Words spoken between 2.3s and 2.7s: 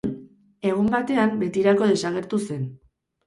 zen.